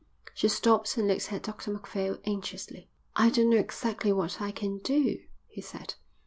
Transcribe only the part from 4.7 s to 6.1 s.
do," he said.